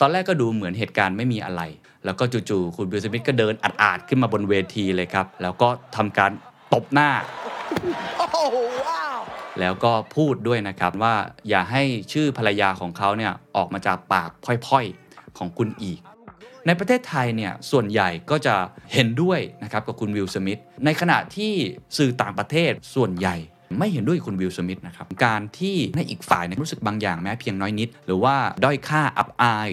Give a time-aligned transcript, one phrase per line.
[0.00, 1.62] ตอนแรกก็ดูเหมือนเหตุการณ์ไม่มีอะไร
[2.04, 6.30] แล้วก็จู่ๆคุณวิลสมิธก็เดินอัดๆขึ้นมาบนเวทีเลยครับ แล้วก็ทำการ
[6.74, 7.10] ตบหน้า
[9.60, 11.14] แล้วก็พูดด้วยนะครับว่า
[11.48, 11.82] อย่าให้
[12.12, 16.00] ชื่อภรรยาของเขาเนี่ยออกมาจากปากพร่อยๆของคุณอีก
[16.66, 18.54] ในประเทศไทยเนี่ยส่วนใหญ่ก็จะ
[18.92, 21.52] เห็นด้วยนะครับกับคุณวิลสมิธในขณะที่
[21.96, 23.36] สื่อต่างประเทศส่วนใหญ่
[23.78, 29.68] ไม่เห็นด้วยคุณวิลสมิธนะครับ การที่ในอีกฝ่ายรู้สึกบางอย่างแม้เพียงน้อยนิด หรือว่าด้อยค่าอับอาย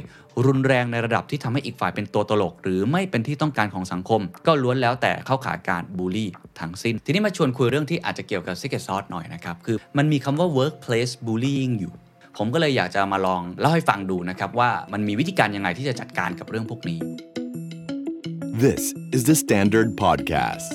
[0.46, 6.30] รุนแรงในระดับที่ทำให้อีกฝ่ายเป็นตัวตลก หรือไม่เป็นที่ต้องการของสังคม ก็ล้วนแล้วแต่เข้าขาการบูลลี่
[6.60, 11.94] ทั้งสิ้น ทีนี้มาชวนคุยเรื่องที่อาจจะเกี่ยวกับ Secret Sauce หน่อยนะครับคือมันมีคำว่า workplace bullying อยู่
[12.38, 17.00] ผมก็เลยอยากจะมาลองเล่าให้ฟังดูนะครับว่ามันมีวิธีการยังไงที่จะจัดการกับเรื่องพวกนี้
[18.66, 18.84] This
[19.16, 20.72] is the Standard Podcast.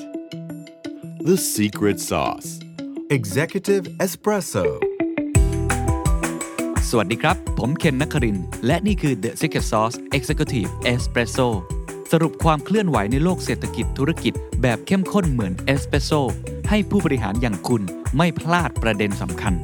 [1.28, 2.67] The Secret Sauce.
[3.16, 4.64] Executive Espresso
[6.88, 11.48] สวัสดีครับ ผมเคนนักครินทร์และนี่คือ The Secret Sauce Executive Espresso
[12.12, 16.10] สรุปความเคลื่อนไหวในโลกเศรษฐกิจธุรกิจแบบเข้มข้นเหมือนเอสเปรสโซ
[16.68, 17.82] ให้ผู้บริหารอย่างคุณ
[18.16, 19.54] ไม่พลาดประเด็นสำคัญ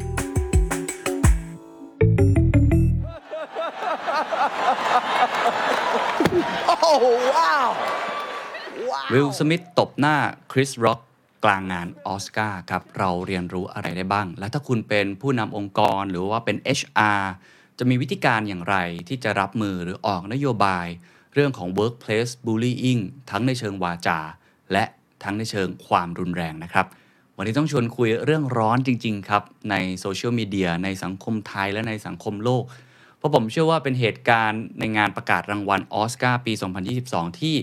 [9.13, 10.17] วิลสมิธตบหน้า
[10.53, 11.01] คริสร็อก
[11.45, 17.23] กลางงานออสการ์ครับเราเรียนรู้อะไรได้บ้าง และถ้าคุณเป็นผู้นำองค์กรหรือว่าเป็น HR
[17.79, 18.77] จะมีวิธีการอย่างไร
[19.09, 20.87] ที่จะรับมือหรือออกนโยบาย
[21.35, 24.19] เรื่องของ workplace bullying ทั้งในเชิงวาจา
[24.73, 24.85] และ
[25.23, 26.87] ทั้งในเชิงความรุนแรงนะครับ
[27.37, 32.65] วันนี้ต้องชวนคุยเรื่องร้อนจริง ๆ ครับ ในโซเชียลมีเดียในสังคมไทยและในสังคมโลก
[33.19, 36.53] เพราะผมเชื่อว่าเป็นเหตุการณ์ในงานประกาศรางวัลออสการ์ปี
[36.97, 37.57] 2022 ที่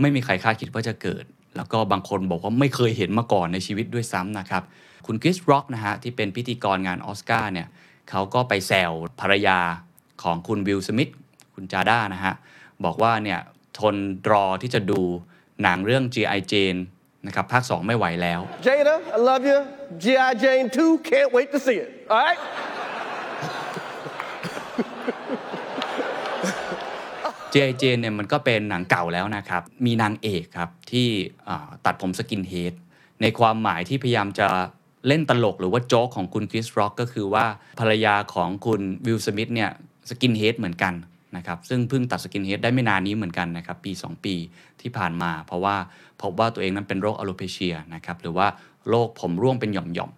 [0.00, 1.24] ไม่มีใครคาดคิดว่าจะเกิด
[1.56, 4.62] แล้วก็บางคนบอกว่าไม่เคยเห็นมาก่อนในชีวิตด้วยซ้ำนะครับ
[5.06, 7.68] คุณคริสร็อกนะฮะที่เป็นพิธีกรงานออสการ์เนี่ย
[8.10, 9.58] เขาก็ไปแซวภรรยา
[10.22, 11.12] ของคุณวิลสมิธ
[11.54, 12.34] คุณจาด้านะฮะ
[12.84, 13.40] บอกว่าเนี่ย
[13.78, 13.96] ทน
[14.30, 15.00] รอที่จะดู
[15.62, 16.40] หนังเรื่อง G.I.
[16.52, 16.80] Jane
[17.26, 19.58] นะครับ ภาค 2 ไม่ไหวแล้ว Jada, I love you.
[20.02, 20.30] G.I.
[20.44, 21.88] Jane 2, can't wait to see it.
[22.10, 22.34] All
[27.48, 27.54] right?
[27.54, 27.72] G.I.
[27.80, 31.08] Jane เนี่ยมันก็เป็นหนังเก่าแล้วนะครับ มีนางเอกครับที่
[31.86, 32.74] ตัดผม skinhead
[33.22, 34.48] ในความหมายที่พยายามจะ
[35.06, 37.44] เล่นตลกหรือว่าโจ๊กของคุณคริสร็อกก็คือว่า
[37.80, 39.70] ภรรยาของคุณวิลสมิธเนี่ย
[40.08, 40.94] skinhead เหมือนกัน
[41.36, 44.34] นะครับซึ่งเพิ่งตัด skinhead ได้ไม่นานนี้เหมือนกันนะครับปี 2 ปี
[44.80, 45.76] ที่ผ่านมา เพราะว่า
[46.22, 48.46] พบว่าตัวเองนั้นเป็นโรค alopecia นะครับหรือว่า
[48.88, 50.10] โรคผมร่วงเป็นหย่อม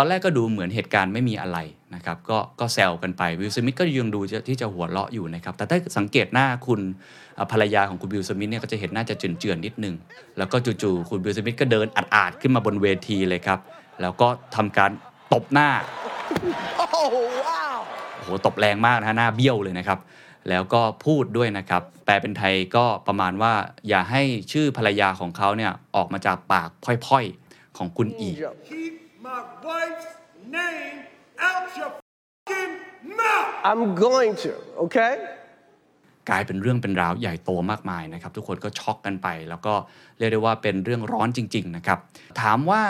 [0.00, 1.58] ตอนแรกก็ดูเหมือนเหตุการณ์ไม่มีอะไร
[1.94, 6.80] นะครับ ก็ก็แซวกันไปวิลสมิธก็ยังดูจะที่จะหัวเราะอยู่นะครับ แต่ถ้าสังเกตหน้าคุณ
[7.38, 9.94] อ่าภรรยาของคุณวิลสมิธเนี่ยก็จะเห็นหน้าจะเจือนๆนิดนึง
[10.38, 13.58] แล้วก็จู่ๆคุณวิลสมิธก็เดินอัดๆขึ้นมาบนเวทีเลยครับ
[14.02, 14.90] แล้วก็ทำการ
[15.32, 15.68] ตบหน้า
[17.00, 17.08] Oh,
[17.46, 17.76] wow.
[18.16, 19.98] โอ้โหตบแรงมากนะฮะหน้าเบี้ยวเลยนะครับ
[20.48, 23.52] แล้วก็พูดด้วยนะครับ แปลเป็นไทยก็ประมาณว่า
[23.88, 24.22] อย่าให้
[24.52, 28.36] ชื่อภรรยาของเขาเนี่ยออกมาจากปากพร่อยๆ ของคุณอีก
[28.68, 28.97] Keep
[29.28, 30.08] my wife's
[30.58, 30.98] name
[31.48, 31.90] out your
[32.46, 32.74] fucking
[33.20, 33.50] mouth.
[33.70, 34.50] I'm going to,
[34.84, 35.12] okay?
[36.28, 39.74] กลายเป็นเรื่องเป็นราวใหญ่โตมากมายนะครับ ทุกคนก็ช็อกกันไป แล้วก็
[40.18, 41.98] เรียกได้ว่าเป็นเรื่องร้อนจริง ๆ นะครับ
[42.40, 42.82] ถามว่า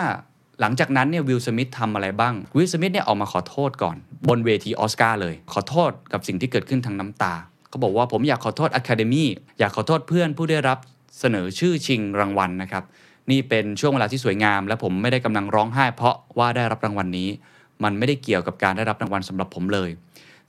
[0.61, 3.97] หลังจากนั้นเนี่ยวิลสมิธทำอะไรบ้างวิลสมิธเนี่ยออกมาขอโทษก่อน
[4.29, 7.33] บนเวทีออสการ์เลย ขอโทษกับสิ่งที่เกิดขึ้นทางน้ำตา
[7.71, 9.25] ก็บอกว่าผมอยากขอโทษ Academy
[9.59, 10.77] อยากขอโทษเพื่อนผู้ได้รับ
[11.19, 12.83] เสนอชื่อชิงรางวัลนะครับ
[13.31, 17.29] นี่เป็นช่วงเวลาที่สวยงาม และผมไม่ได้กำลังร้องไห้ เพราะว่าได้รับรางวัลนี้
[17.83, 19.89] มันไม่ได้เกี่ยวกับการได้รับรางวัลสำหรับผมเลย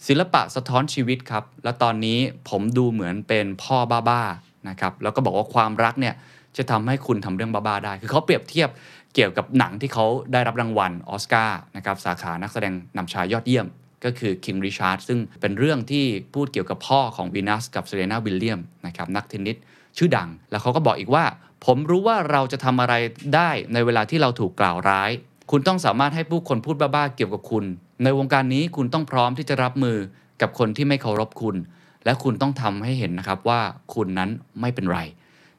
[0.07, 2.19] ศิลปะสะท้อนชีวิตครับ และตอนนี้
[2.49, 3.77] ผมดูเหมือนเป็นพ่อ
[4.09, 6.15] บ้าๆนะครับแล้วก็บอกว่าความรักเนี่ย
[6.57, 8.69] จะทำให้คุณทำเรื่องบ้าๆได้ คือเขาเปรียบเทียบ
[9.15, 13.67] เกี่ยวกับหนังที่เขาได้รับรางวัลออสการ์นะครับสาขานักแสดงนำชายยอดเยี่ยม
[14.05, 16.05] ก็คือ King Richard ซึ่งเป็นเรื่องที่
[16.35, 19.57] พูดเกี่ยวกับพ่อของวีนัสกับเซเรนาวิลเลียมนะครับนักเทนนิส
[19.97, 21.25] ชื่อดัง แล้วเขาก็บอกอีกว่า
[21.65, 22.95] ผมรู้ว่าเราจะทำอะไร
[23.35, 25.11] ได้ในเวลาที่เราถูกกล่าวร้าย
[25.51, 27.65] คุณต้องสามารถให้ผู้คนพูดบ้าๆเกี่ยวกับคุณ
[28.03, 29.99] ในวงการนี้คุณต้องพร้อมที่จะรับมือ
[30.41, 31.57] กับคนที่ไม่เคารพคุณ
[32.05, 33.61] และคุณต้องทำให้เห็นนะครับว่า
[33.95, 34.31] คุณนั้น
[34.61, 35.01] ไม่เป็นไร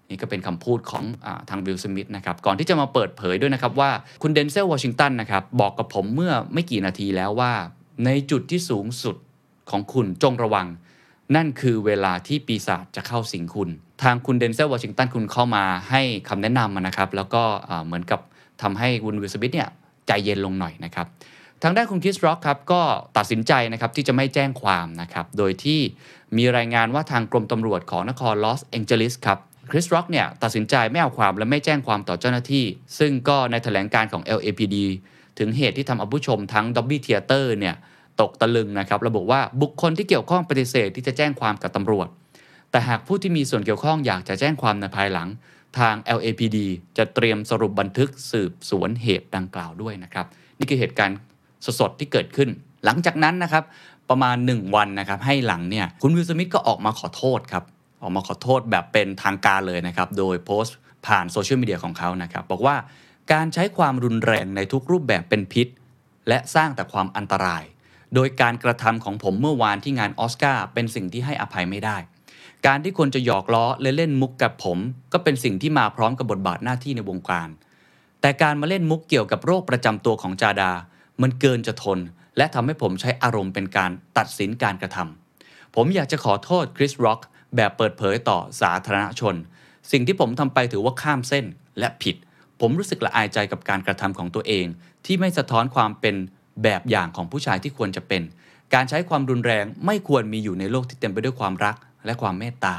[0.10, 7.54] นี่ก็เป็นคำพูดของอทางวิลสมิธนะครับ ก่อนที่จะมาเปิดเผยด้วยนะครับว่าคุณเดนเซลวอชิงตันนะครับบอกกับผมเมื่อไม่กี่นาทีแล้วว่า
[8.06, 9.16] ในจุดที่สูงสุด
[9.72, 10.68] ของคุณจงระวัง
[11.36, 13.70] นั่นคือเวลาที่ปีศาจจะเข้าสิงคุณ
[14.04, 17.44] ทางคุณเดนเซลวอชิงตันคุณเข้ามาให้คำแนะนำนะครับ แล้วก็
[17.86, 18.20] เหมือนกับ
[18.62, 19.70] ทำให้คุณวิลสมิธเนี่ย
[20.08, 21.08] ใจเย็นลงหน่อยนะครับ
[21.64, 22.82] ทางด้านคุณคริสร็อกครับก็
[23.18, 25.80] ตัดสินใจนะครับที่จะไม่แจ้งความนะครับ โดยที่
[26.38, 29.40] มีรายงานว่าทางกรมตำรวจของนครลอสแองเจลิสครับ
[29.72, 32.66] คริสร็อกเนี่ยตัดสินใจไม่เอาความและไม่แจ้งความต่อเจ้าหน้าที่
[33.00, 34.76] ซึ่งก็ในแถลงการของ LAPD
[35.40, 37.76] ถึงเหตุที่ทำเอาผู้ชมทั้ง Dolby Theater เนี่ย
[38.20, 42.08] ตกตะลึงนะครับ ระบุว่าบุคคลที่เกี่ยวข้องปฏิเสธที่จะแจ้งความกับตำรวจ
[42.72, 45.28] แต่หากผู้ที่มีส่วนเกี่ยวข้องอยากจะแจ้งความในภายหลัง
[45.80, 46.58] ทาง LAPD
[46.98, 50.26] จะเตรียมสรุปบันทึกสืบสวนเหตุดังกล่าวด้วยนะครับ
[50.60, 51.18] นี่คือเหตุการณ์
[51.80, 52.50] สดๆที่เกิดขึ้น
[52.86, 53.64] หลังจากนั้นนะครับ
[54.10, 57.64] ประมาณ 1 วันนะครับให้หลังเนี่ยคุณวิลสมิธก็ออกมาขอโทษครับ
[58.02, 60.76] ออกมาขอโทษแบบเป็นทางการเลยนะครับโดยโพสต์
[61.06, 62.76] ผ่านโซเชียลมีเดียของเขานะครับบอกว่า
[63.34, 65.68] การใช้ความรุนแรงในทุกรูปแบบเป็นพิษ
[66.28, 67.64] และสร้างแต่ความอันตราย
[68.16, 71.98] โดยการกระทำของผมเมื่อวานที่งานออสการ์เป็นสิ่งที่ให้อภัยไม่ได้
[72.66, 74.78] การที่คนจะหยอกล้อและเล่นมุกกับผม
[75.14, 77.50] ก็เป็นสิ่งที่มาพร้อมกับบทบาทหน้าที่ในวงการ
[78.22, 80.72] แต่การมาเล่นมุกเกี่ยวกับโรคประจำตัวของจาดา
[81.22, 82.00] มันเกินจะทน
[82.38, 87.20] และทำให้ผมใช้อารมณ์เป็นการตัดสินการกระทำผมอยากจะขอโทษคริสร็อก
[87.56, 89.36] แบบเปิดเผยต่อสาธารณชน
[89.92, 91.46] สิ่งที่ผมทำไปถือว่าข้ามเส้น
[91.80, 92.16] และผิด
[92.60, 94.66] ผมรู้สึกละอายใจกับการกระทำของตัวเอง
[95.06, 96.16] ที่ไม่สะท้อนความเป็น
[96.64, 98.22] แบบอย่างของผู้ชายที่ควรจะเป็น
[98.74, 101.76] การใช้ความรุนแรงไม่ควรมีอยู่ในโลกที่เต็มไปด้วยความรัก
[102.06, 102.76] และความเมตตา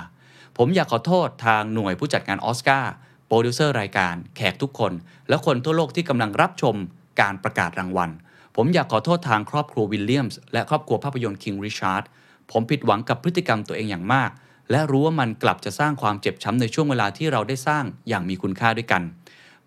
[0.56, 2.92] ผมอยากขอโทษทางหน่วยผู้จัดงานออสการ์
[3.26, 4.92] โปรดิวเซอร์รายการแขกทุกคน
[5.28, 6.74] และคนทั่วโลกที่กำลังรับชม
[7.20, 8.10] การประกาศรางวัล
[8.56, 12.04] ผมอยากขอโทษทางครอบครัววิลเลียมส์และครอบครัวภาพยนตร์คิงริชาร์ด
[12.50, 14.30] ผมผิดหวังกับพฤติกรรมตัวเองอย่างมาก
[14.70, 19.02] และรู้ว่ามันกลับจะสร้างความเจ็บช้ำในช่วงเวลาที่เราได้สร้างอย่างมีคุณค่าด้วยกัน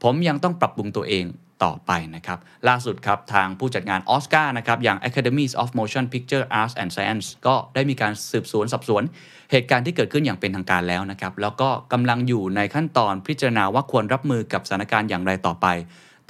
[0.03, 1.25] ผมยังต้องปรับปรุงตัวเอง
[1.63, 9.03] ต่อไปนะครับ ล่าสุดครับ ทางผู้จัดงานออสการ์นะครับ อย่าง Academies of Motion Picture Arts and Science ก็ได้มีการสืบสวนสอบสวน
[9.51, 15.67] เหตุการณ์ที่เกิดขึ้นอย่างเป็นทางการแล้วนะครับ แล้วก็กำลังอยู่ในขั้นตอนพิจารณาว่าควรรับมือกับสถานการณ์อย่างไรต่อไป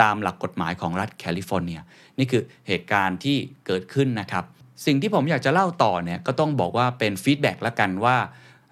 [0.02, 1.80] ตามหลักกฎหมายของรัฐแคลิฟอร์เนีย
[2.18, 3.38] นี่คือเหตุการณ์ที่
[3.68, 4.44] เกิดขึ้นนะครับ
[4.86, 8.18] สิ่งที่ผมอยากจะเล่าต่อเนี่ยก็ต้องบอกว่าเป็น feedback ละกันว่า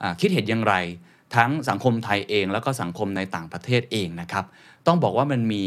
[0.01, 0.75] อ่าคิดเห็นอย่างไร
[1.35, 4.45] ทั้งสังคมไทยเอง แล้วก็สังคมในต่างประเทศเองนะครับ
[4.87, 5.63] ต้องบอกว่ามันมี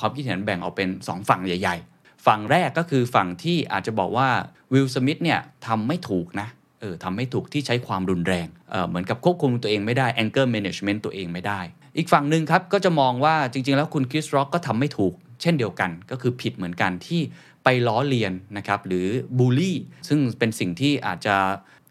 [0.00, 4.28] ความคิดเห็นแบ่งออกเป็น 2 ฝั่งใหญ่ ๆ ฝั่งแรกก็คือฝั่งที่อาจจะบอกว่า
[4.72, 6.48] วิลสมิธเนี่ยทำไม่ถูกนะ
[6.80, 11.60] เออทำไม่ถูกที่ใช้ความรุนแรงเเหมือนกับควบคุมตัวเองไม่ได้ anger management ตัวเองไม่ได้
[11.96, 15.12] อีกฝั่งหนึ่งครับก็จะมองว่าจริง ๆ แล้วคุณคริสร็อกก็ทำไม่ถูก
[15.42, 17.20] เช่นเดียวกัน ก็คือผิดเหมือนกันที่
[17.64, 19.06] ไปล้อเลียนนะครับหรือ
[19.38, 19.76] บูลลี่
[20.08, 21.36] ซึ่งเป็นสิ่งที่อาจจะ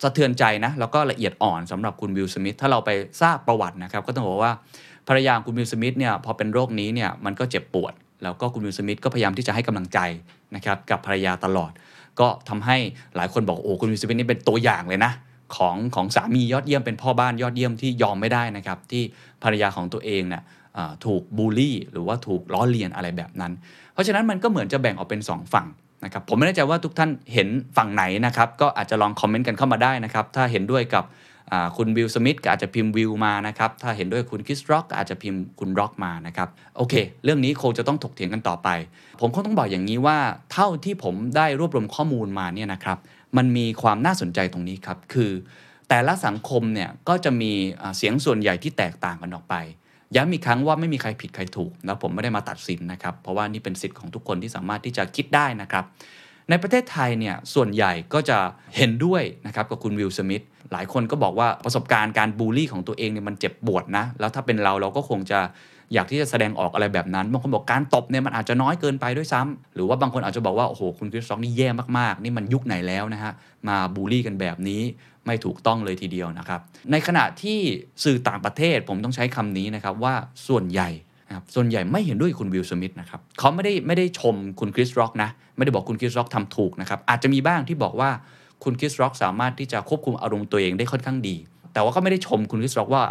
[0.04, 2.90] สะเทือนใจนะแล้วก็ละเอียดอ่อนสำหรับคุณวิลสมิธถ้าเราไป
[3.22, 4.54] ทราบประวัตินะครับก็ต้องบอกว่า
[5.08, 7.94] ภรรยาคุณวิลสมิธเนี่ยพอเป็นโรคนี้เนี่ยมันก็เจ็บปวด
[8.24, 10.00] แล้วก็คุณวิลสมิธก็พยายามที่จะให้กำลังใจ
[10.56, 11.72] นะครับกับภรรยาตลอด
[12.20, 12.78] ก็ทำให้
[13.16, 15.12] หลายคนบอกโอ้คุณวิลสมิธนี่เป็นตัวอย่างเลยนะ
[15.56, 19.04] ของของสามียอดเยี่ยมเป็นพ่อบ้านยอดเยี่ยมที่ยอมไม่ได้นะครับที่
[19.44, 20.44] ภรรยาของตัวเองเนี่ย
[21.06, 23.52] ถูกบูลลี่ หรือว่าถูกล้อเลียนอะไรแบบนั้น
[23.94, 25.68] เพราะฉะนั้นมันก็เหมือนจะแบ่งออกเป็น 2 ฝั่ง
[26.06, 27.48] นะครับผมไม่แน่ใจว่าทุกท่านเห็น
[27.78, 31.04] ฝั่งไหนนะครับก็อาจจะลองคอมเมนต์กันเข้ามาได้นะครับถ้าเห็นด้วยกับ
[31.78, 36.94] คุณวิลสมิธก็อาจจะพิมพ์วิวมานะครับ ถ้าเห็นด้วยคุณคริสร็อกก็อาจจะพิมพ์คุณร็อกมานะครับ โอเค
[37.24, 38.70] เรื่องนี้คงจะต้องถกเถียงกันต่อไป
[39.20, 40.18] ผมคงต้องบอกอย่างนี้ว่า
[40.52, 42.98] เท่าที่ผมได้รวบรวมข้อมูลมาเนี่ยนะครับ
[43.38, 45.32] มันมีความน่าสนใจตรงนี้ครับ คือ
[45.90, 47.52] แต่ละสังคมเนี่ยก็จะมี
[47.98, 49.56] เสียงส่วนใหญ่ที่แตกต่างกันออกไป
[50.16, 55.86] ย้ำอีกครั้งว่าไม่มีใครผิดใครถูก แล้วผมไม่ได้มาตัดสินนะครับ เพราะว่านี่เป็นสิทธิ์ของทุกคนที่สามารถที่จะคิดได้นะครับ
[56.50, 58.38] ในประเทศไทยเนี่ยส่วนใหญ่ก็จะ
[58.76, 65.40] เห็นด้วยนะครับกับคุณวิลสมิธหลายคนก็บอกว่าประสบการณ์การบูลลี่ของตัวเองเนี่ยมันเจ็บปวดนะ แล้วถ้าเป็นเราเราก็คงจะ
[65.94, 73.32] อยากที่จะแสดงออกอะไรแบบนั้นบางคนบอกการตบเนี่ยมันอาจจะน้อยเกินไปด้วยซ้ำหรือว่าบางคนอาจจะบอกว่าโอ้โหคุณคริสต็อกนี่แย่มากๆ นี่มันยุคไหนแล้วนะฮะ
[73.68, 74.82] มาบูลลี่กันแบบนี้
[75.26, 76.60] ไม่ถูกต้องเลยทีเดียวนะครับ
[76.92, 77.60] ในขณะที่
[78.04, 80.14] สื่อต่างประเทศผมต้องใช้คำนี้นะครับว่า
[80.48, 80.90] ส่วนใหญ่
[81.28, 88.10] นะครับส่วนใหญ่ไม่เห็นด้วยคุณวิลสมิธนะครับเขาไม่ได้ไม่ได้ชมคุณคริสร็อกนะไม่ได้บอกคุณคริสร็อกทำถูกนะครับอาจจะมีบ้างที่บอกว่า
[88.64, 91.36] คุณคริสร็อกสามารถที่จะควบคุมอารมณ์ตัวเองได้ค่อนข้างดี
[91.74, 93.04] แต่ว่าก็ไม่ได้ชมคุณคริสร็อกว่า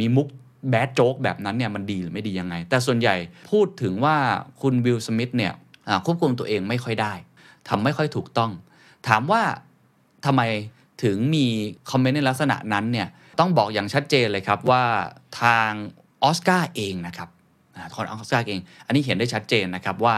[0.00, 0.28] มีมุก
[0.70, 3.14] แบดโจ๊กแบบนั้นเนี่ยมันดีหรือไม่ดียังไง แต่ส่วนใหญ่
[3.50, 4.16] พูดถึงว่า
[4.62, 5.52] คุณวิลสมิธเนี่ย
[6.06, 7.12] ควบคุมตัวเองไม่ค่อยได้
[7.68, 8.50] ทำไม่ค่อยถูกต้อง
[9.08, 9.42] ถามว่า
[10.26, 10.42] ทำไม
[11.02, 11.46] ถึงมี
[11.90, 13.08] คอมเมนต์ในลักษณะนั้นเนี่ย
[13.38, 14.84] ต้องบอกอย่างชัดเจนเลยครับว่า
[15.42, 15.70] ทาง
[16.22, 17.28] ออสการ์เองนะครับ
[17.78, 20.16] อ่าทางออสการ์เอง อันนี้เห็นได้ชัดเจนนะครับว่า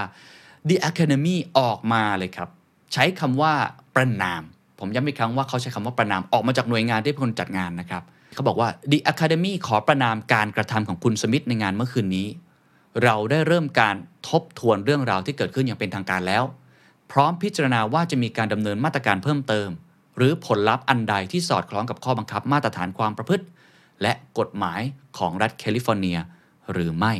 [0.69, 2.49] The Academy ออกมาเลยครับ
[2.93, 3.55] ใช้คำว่า
[3.95, 4.43] ประนาม
[4.79, 8.03] ผมย้ำอีกครั้งว่าเขาใช้คำว่าประนามออกมาจากหน่วยงานที่เป็นคนจัดงานนะครับ
[8.35, 12.29] เขาบอกว่า The Academy ขอประนามการกระทำของคุณสมิธในงานเมื่อคืนนี้
[13.05, 13.97] เราได้เริ่มการ
[14.29, 16.45] ทบทวนเรื่องราวที่เกิดขึ้นอย่างเป็นทางการแล้ว
[17.13, 19.69] พร้อมพิจารณาว่าจะมีการดำเนินมาตรการเพิ่มเติม
[20.17, 23.45] หรือผลลัพธ์อันใดที่สอดคล้องกับข้อบังคับมาตรฐานความประพฤติ
[24.03, 24.81] และกฎหมาย
[25.19, 26.19] ของรัฐแคลิฟอร์เนีย
[26.73, 27.13] หรือไม่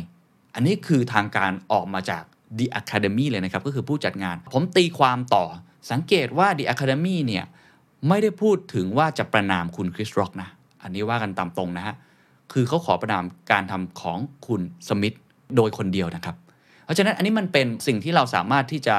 [0.53, 2.23] อันนี้คือทางการออกมาจาก
[2.57, 5.45] The Academy เลยนะครับ ก็คือผู้จัดงาน ผมตีความต่อ
[5.91, 7.45] สังเกตว่า The Academy เนี่ย
[8.07, 10.49] ไม่ได้พูดถึงว่าจะประนามคุณคริสร็อกนะ
[10.83, 11.95] อันนี้ว่ากันตามตรงนะฮะ
[12.51, 14.17] คือเขาขอประนามการทำของ
[14.47, 15.15] คุณสมิธ
[15.55, 16.35] โดยคนเดียวนะครับ
[16.85, 18.97] เพราะฉะนั้นอันนี้มันเป็นสิ่งที่เราสามารถที่จะ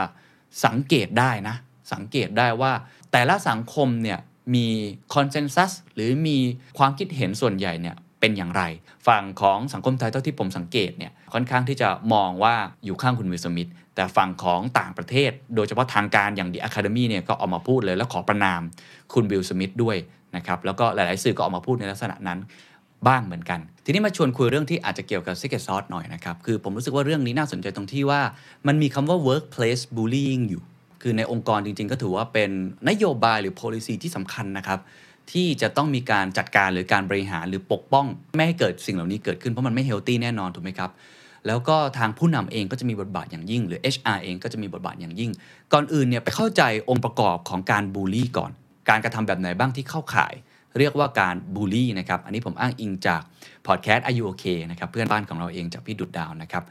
[0.64, 1.56] สังเกตได้นะ
[1.92, 2.73] สังเกตได้ว่า
[3.12, 4.18] แต่ละสังคมเนี่ย
[4.54, 4.66] มี
[5.14, 6.38] คอนเซนแซสหรือมี
[6.78, 8.62] ความคิดเห็นส่วนใหญ่เนี่ย เป็นอย่างไร
[9.09, 18.62] ฝั่งของสังคมไทยเท่าที่ผมสังเกตเนี่ยค่อนข้างที่จะมองว่าอยู่ข้างคุณวิลสมิธแต่ฝั่งของต่างประเทศ โดยเฉพาะทางการอย่าง The Academy เนี่ยก็ออกมาพูดเลยแล้วขอประนาม
[19.14, 19.97] คุณวิลสมิธด้วย
[20.37, 22.38] นะครับแล้วก็หลาย ๆ สื่อก็ออกมาพูดในลักษณะนั้น
[23.09, 28.21] บ้างเหมือนกัน ทีนี้มาชวนคุยเรื่องที่อาจจะเกี่ยวกับ Secret Sauce หน่อยนะครับ คือผมรู้สึกว่าเรื่องนี้น่าสนใจตรงที่ว่า
[28.67, 30.62] มันมีคำว่า workplace bullying อยู่
[31.02, 32.50] คือในองค์กรจริง ๆ ก็ถือว่าเป็น
[32.88, 34.79] นโยบายหรือ policy ที่สำคัญนะครับ
[35.33, 40.91] ที่จะต้องมีการจัดการหรือการบริหารหรือปกป้อง ไม่ให้เกิดสิ่งเหล่านี้เกิดขึ้นเพราะมันไม่เฮลตี้แน่นอนถูกไหมครับ
[41.47, 45.31] แล้วก็ทางผู้นำเองก็จะมีบทบาทอย่างยิ่ง หรือ HR เองก็จะมีบทบาทอย่างยิ่ง
[45.73, 48.51] ก่อนอื่นเนี่ยไปเข้าใจองค์ประกอบของการบูลลี่ก่อน
[48.89, 50.35] การกระทำแบบไหนบ้างที่เข้าข่าย
[50.79, 53.23] เรียกว่าการบูลลี่นะครับอันนี้ผมอ้างอิงจาก
[53.67, 56.65] พอดแคสต์อายุโอเคนะครับเพื่อนบ้านของเราเองจากพี่ดุดดาวนะครับ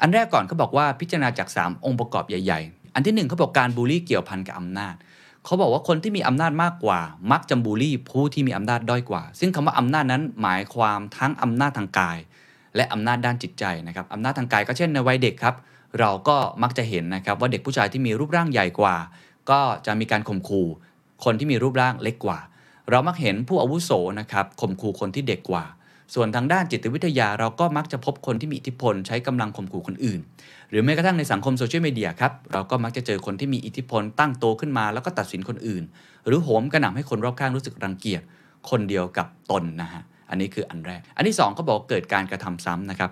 [0.00, 4.94] อันแรกก่อนเขาบอกว่าพิจารณาจาก 3 องค์ประกอบใหญ่ ๆ อันที่หนึ่งเขาบอกการบูลลี่เกี่ยวพันกับอำนาจ
[5.44, 7.00] เขาบอกว่าคนที่มีอำนาจมากกว่า
[7.32, 12.18] มักจะบูลลี่ผู้ที่มีอำนาจด้อยกว่า ซึ่งคำว่าอำนาจนั้นหมายความทั้งอำนาจทางกาย
[12.76, 15.54] และอำนาจด้านจิตใจนะครับอำนาจทางกายก็เช่นในวัยเด็กครับ
[16.00, 18.96] เราก็มักจะเห็นนะครับว่าเด็กผู้ชายที่มีรูปร่างใหญ่กว่า
[19.50, 20.68] ก็จะมีการข่มขู่
[21.24, 22.38] คนที่มีรูปร่างเล็กกว่า
[22.90, 25.64] เรามักเห็นผู้อาวุโสนะครับข่มขู่คนที่เด็กกว่า
[26.14, 30.20] ส่วนทางด้านจิตวิทยาเราก็มักจะพบคนที่มีอิทธิพลใช้กำลังข่มขู่คนอื่น
[30.70, 35.82] หรือแม้กระทั่งในสังคมโซเชียลมีเดียครับเราก็มักจะเจอคนที่มีอิทธิพลตั้งโตขึ้นมาแล้วก็ตัดสินคนอื่น
[36.26, 38.22] หรือโหมกระหน่ำให้คนรอบข้างรู้สึกรังเกียจ
[38.70, 43.10] คนเดียวกับตนนะฮะอันนี้คืออันแรก อันที่2ก็บอกเกิดการกระทำซ้ำนะครับ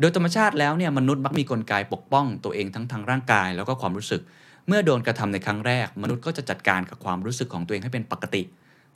[0.00, 4.22] โดยธรรมชาติแล้วเนี่ยมนุษย์มักมีกลไกปกป้องตัวเองทั้งทางร่างกายแล้วก็ความรู้สึก
[4.68, 8.42] เมื่อโดนกระทำในครั้งแรก มนุษย์ก็จะจัดการกับความรู้สึกของตัวเองให้เป็นปกติ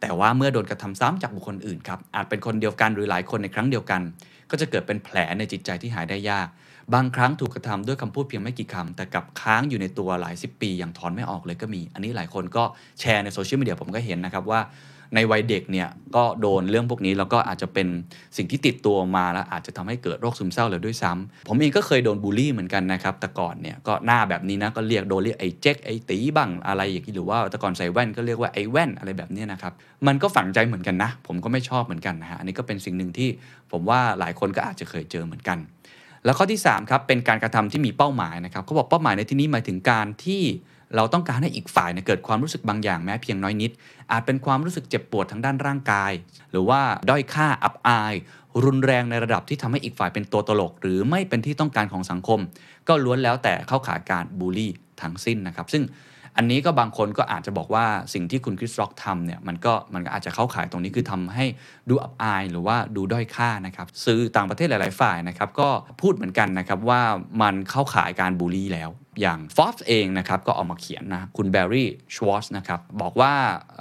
[0.01, 4.01] แต่ว่าเมื่อโดนกระทำซ้ำจากบุคคลอื่นครับอาจเป็นคนเดียวกันหรือหลายคนในครั้งเดียวกัน
[4.51, 6.49] ก็จะเกิดเป็นแผลในจิตใจที่หายได้ยาก
[6.95, 12.65] บางครั้งถูกกระทำด้วยคำพูดเพียงไม่กี่คำแต่กลับค้างอยู่ในตัวหลายสิบปีอย่างถอนไม่ออกเลยก็มี อันนี้หลายคนก็
[13.01, 14.61] แชร์ในโซเชียลมีเดียผมก็เห็นนะครับว่า
[15.15, 17.89] ในวัยเด็กเนี่ยก็โดนเรื่องพวกนี้แล้วก็อาจจะเป็น
[18.37, 29.73] สิ่งที่ติดตัวมาแล้วอาจจะทำให้เกิดโรคซึมเศร้าเลยด้วยซ้ำผมเองก็เคยโดนบูลลี่เหมือนกันนะครับแต่ก่อนเนี่ยก็หน้าแบบนี้นะก็เรียกโดนเรียกไอ้เจ๊กไอ้ตีบ้างอะไรอย่างนี้หรือว่าแต่ก่อนใส่แว่นก็เรียกว่าไอ้แว่นอะไรแบบนี้นะครับ
[30.07, 33.29] มันก็ฝังใจเหมือนกันนะ ผมก็ไม่ชอบเหมือนกันนะฮะอันนี้ก็เป็นสิ่งหนึ่งที่
[33.73, 35.59] ผมว่าหลายคนก็อาจจะเคยเจอเหมือนกัน
[36.25, 40.43] แล้วข้อที่3ครับเป็นการกระทำที่มีเป้าหมายนะครับเขาบอกเป้าหมายในที่นี้หมายถึงการที่
[40.97, 43.71] เราต้องการให้อีกฝ่ายเนี่ยเกิดความรู้สึกบางอย่างแม้เพียงน้อยนิด
[44.13, 46.13] อาจเป็นความรู้สึกเจ็บปวดทางด้านร่างกาย
[46.51, 48.15] หรือว่าด้อยค่าอับอาย
[48.65, 52.41] รุนแรงในระดับที่ทำให้อีกฝ่ายเป็นตัวตลก หรือไม่เป็นที่ต้องการของสังคม
[52.89, 54.73] ก็ล้วนแล้วแต่เข้าข่ายการบูลลี่
[55.03, 55.85] ทั้งสิ้นนะครับ ซึ่ง
[56.37, 61.45] อันนี้ก็บางคนก็อาจจะบอกว่าสิ่งที่คุณคริสร็อกทำเนี่ยมันก็มันก็อาจจะเข้าข่ายตรงนี้คือทำให้
[61.89, 65.69] ดูอับอาย หรือว่าดูด้อยค่านะครับสื่อต่างประเทศหลาย ๆ ฝ่ายนะครับก็
[66.01, 67.01] พูดเหมือนกันนะครับว่า
[67.43, 73.35] มันเข้าข่ายการบูลลี่แล้ว อย่าง Forbes เองนะครับก็ออกมาเขียนนะคุณแบร์รี่ชวอตนะครับบอกว่า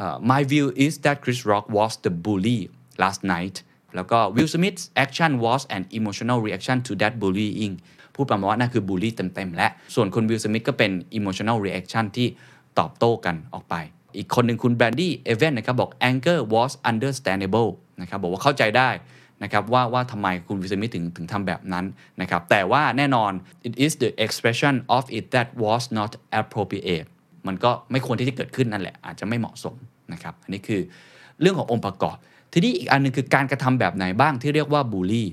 [0.04, 2.60] uh, my view is that Chris Rock was the bully
[3.02, 3.56] last night
[3.96, 7.74] แล้วก็ Will Smith's action was an emotional reaction to that bullying
[8.16, 12.28] พูดประมาณว่านั่นคือบูลลี่เต็ม ๆ และ ส่วนคุณวิลสมิธก็เป็น emotional reaction ที่
[12.80, 13.76] ตอบโต้กันออกไป
[14.18, 17.70] อีกคนหนึ่งคุณแบรนดี้เอเวนนะครับบอก anger was understandable
[18.02, 18.90] นะครับบอกว่าเข้าใจได้
[19.44, 21.86] นะครับว่าว่าทำไมคุณวิสมิธถึงถึงทำแบบนั้น
[22.22, 23.32] นะครับแต่ว่าแน่นอน
[23.68, 27.08] it is the expression of it that was not appropriate
[27.48, 29.76] มันก็ไม่ควรที่จะเกิดขึ้นนั่นแหละ อาจจะไม่เหมาะสม
[30.14, 30.82] นะครับอันนี้คือ
[31.42, 32.18] เรื่องขององค์ประกอบ
[32.54, 35.28] ทีนี้อีกอันหนึงคือการกระทำแบบไหนบ้างที่เรียกว่าบูลลี่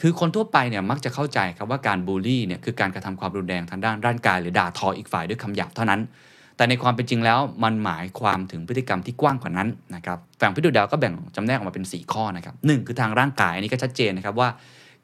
[0.00, 6.00] คือคนทั่วไปเนี่ยมักจะเข้าใจครับว่าการบูลลี่เนี่ยคือการกระทำความรุนแรงทางด้านร่างกายหรือด่าทออีกฝ่ายด้วยคำหยาบเท่านั้น
[6.56, 14.48] แต่ในความเป็นจริงแล้วมันหมายความถึงพฤติกรรมที่กว้างกว่านั้นนะครับฝั่งพิดูดาวก็แบ่งจำแนกออกมาเป็น 4 ข้อนะครับหนึ่งคือทางร่างกายอันนี้ก็ชัดเจนนะครับว่า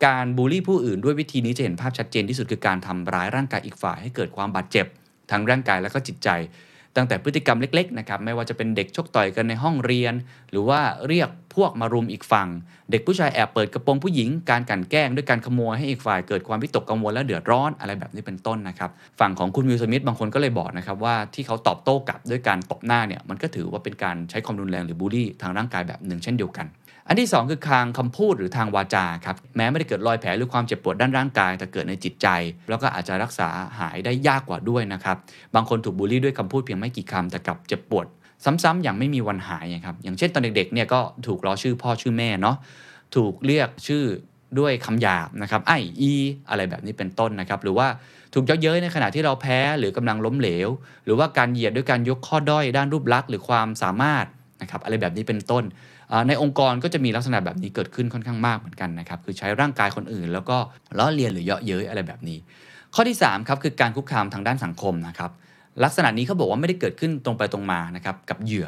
[0.06, 4.86] การบูลลี่ผู้อื่นด้วยวิธีนี้จะเห็นภาพชัดเจนที่สุดคือการทำร้ายร่างกายอีกฝ่ายให้เกิดความบาดเจ็บ
[5.30, 6.28] ทั้งร่างกายและก็จิตใจ
[6.96, 10.14] ตั้งแต่พฤติกรรมเล็กๆนะครับไม่ว่าจะเป็นเด็กชกต่อยกันในห้องเรียน
[10.50, 12.48] หรือว่าเรียกพวกมารุมอีกฝั่ง
[12.90, 26.66] เด็กผู้ชายแอบเปิดกระโปรงผู้หญิงการกลั่นแกล้งด้วยการขโมยให้อีกฝ่ายเกิดความวิตกกังวลและเดือดร้อนอะไรแบบนี้เป็นต้นนะครับฝั่งของคุณวิลสมิธบางคนก็เลยบอกนะครับว่าที่เขาตอบโต้กลับด้วยการตบหน้าเนี่ยมันก็ถือว่าเป็นการใช้ความรุนแรงหรือบูลลี่ทางร่างกายแบบหนึ่งเช่นเดียวกัน
[27.08, 32.26] อันที่ 2 คือทางคำพูดหรือทางวาจาครับแม้ไม่ได้เกิดรอยแผลหรือความเจ็บปวดด้านร่างกาย แต่เกิดในจิตใจ
[32.68, 35.16] แล้วก็อาจจะรักษาหายได้ยากกว่าด้วยนะครับ
[35.54, 38.06] บางคนถูกบูลลี่ด้วยคำพูดเพียงไม่กี่คำแต่กลับเจ็บปวด
[38.44, 42.56] ซ้ำๆอย่างไม่มีวันหายครับอย่างเช่นตอนเด็กๆเนี่ยก็ถูกล้อชื่อพ่อชื่อแม่เนาะ
[43.16, 44.04] ถูกเรียกชื่อ
[44.58, 46.12] ด้วยคำหยาบนะครับไออี
[46.48, 47.86] อะไรแบบนี้เป็นต้นนะครับ หรือว่า
[48.34, 50.68] ถูกเย้อเย้ยในขณะที่เราแพ้หรือกำลังล้มเหลว
[51.04, 54.26] หรือว่าการเหยียดด้วยการยกข้อด้อยด้านรูปลักษณ์หรือความสามารถ
[54.62, 55.64] นะครับอะไรแบบนี้เป็นต้น
[56.28, 60.56] ในองค์กรก็จะมีลักษณะแบบนี้เกิดขึ้นค่อนข้างมากเหมือนกันนะครับคือใช้ร่างกายคนอื่น แล้วก็
[60.98, 62.38] ล้อเลียนหรือเยาะเย้ยอะไรแบบนี้
[62.94, 65.30] ข้อที่3ครับคือการคุกคามทางด้านสังคมนะครับ
[65.84, 68.66] ลักษณะนี้เขาบอกว่าไม่ได้เกิดขึ้นตรงไปตรงมานะครับกับเหยื่อ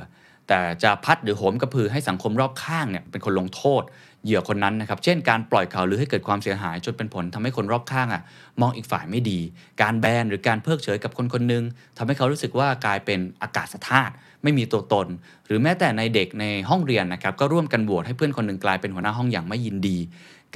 [0.49, 3.83] แต่จะพัดหรือโหมกระพือให้สังคมรอบข้างเนี่ยเป็นคนลงโทษ
[4.25, 8.23] เหยื่อคนนั้นนะครับ เช่นการปล่อยข่าวหรือให้เกิดความเสียหายจนเป็นผลทำให้คนรอบข้างอะ
[8.61, 9.39] มองอีกฝ่ายไม่ดี
[9.83, 11.65] การแบนหรือการเพิกเฉยกับคนคนหนึ่ง
[11.99, 14.13] ทำให้เขารู้สึกว่ากลายเป็นอากาศธาตุ
[14.43, 15.07] ไม่มีตัวตน
[15.47, 19.99] หรือแม้แต่ในเด็กในห้องเรียนนะครับก็ร่วมกันโหวตให้เพื่อนคนหนึ่งกลายเป็นหัวหน้าห้องอย่างไม่ยินดี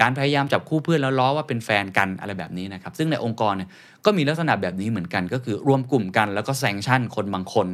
[0.01, 3.69] การพยายามจับคู่เพื่อนแล้วล้อว่าเป็นแฟนกันอะไรแบบนี้นะครับ ซึ่งในองค์กรเนี่ย
[4.05, 7.67] ก็มีลักษณะแบบนี้เหมือนกัน ก็คือรวมกลุ่มกันแล้วก็แซงชั่นคนบางคน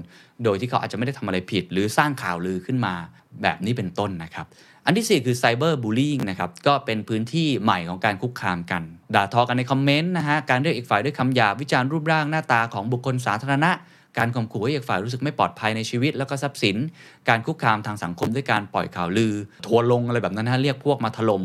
[0.44, 2.94] โดยที่เขาอาจจะไม่ได้ทำอะไรผิด หรือสร้างข่าวลือขึ้นมา
[3.42, 4.46] แบบนี้เป็นต้นนะครับ
[4.86, 8.82] อันที่ 4 คือไซเบอร์บูล y ิ n งนะครับ ก็เป็นพื้นที่ใหม่ของการคุกคามกัน
[9.14, 13.72] ด่าทอกันในคอมเมนต์นะฮะการเรียกอีกฝ่ายด้วยคำหยาบวิจารณ์รูปร่างหน้าตาของบุคคลสาธารณะ
[14.18, 16.76] การข่มขู่ให้อีกฝ่ายรู้สึกไม่ปลอดภัยในชีวิตแล้วก็ทรัพย์สิน
[17.28, 19.32] การคุกคามทางสังคมด้วยการปล่อยข่าวลือ
[19.66, 21.42] ทัวลงอะไรแบบนั้นฮะเรียกพวกมาถล่ม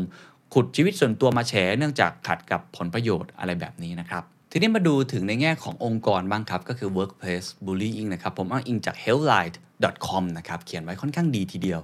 [0.54, 11.80] ขุดชีวิตส่วนตัวมาแฉเนื่องจากขัดกับผลประโยชน์อะไรแบบนี้นะครับ ทีนี้มาดูถึงในแง่ขององค์กรบ้างครับ ก็คือ workplace bullying นะครับ ผมอ้างอิงจาก healthline.com นะครับ เขียนไว้ค่อนข้างดีทีเดียว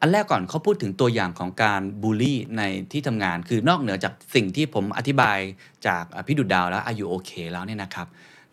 [0.00, 5.38] อันแรกก่อนเขาพูดถึงตัวอย่างของการบูลลี่ในที่ทำงาน คือนอกเหนือจากสิ่งที่ผมอธิบาย
[5.86, 8.06] จากพี่ดุดดาวแล้วอายุโอเคแล้วเนี่ยนะครับ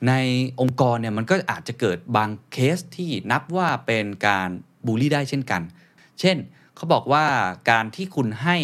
[0.07, 0.13] ใน
[0.61, 4.49] องค์กรเนี่ยมันก็อาจจะเกิดบางเคสที่นับว่าเป็นการ
[4.85, 5.61] บูลลี่ได้เช่นกัน
[6.19, 6.37] เช่น
[6.75, 7.25] เขาบอกว่า
[7.69, 8.57] การที่คุณให้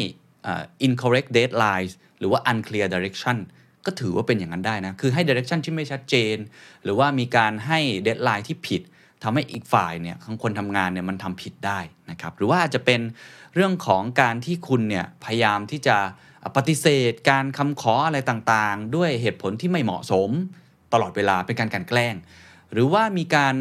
[0.88, 3.38] incorrect deadlines หรือว่า unclear direction
[3.86, 6.36] ก็ถือว่าเป็นอย่างนั้นได้นะ คือให้ direction ที่ไม่ชัดเจน
[6.84, 8.82] หรือว่ามีการให้ deadline ที่ผิด
[9.24, 11.80] ทำให้อีกฝ่ายเนี่ยของคนทำงานเนี่ยมันทำผิดได้
[12.12, 13.02] นะครับ หรือว่าอาจจะเป็น
[13.56, 15.98] เรื่องของการที่คุณเนี่ยพยายามที่จะ
[16.56, 20.30] ปฏิเสธ การคำขออะไรต่างๆ ด้วยเหตุผลที่ไม่เหมาะสม
[20.94, 22.16] ตลอดเวลาเป็นการกลันแกล้ง
[22.74, 23.56] หรือว่ามีการ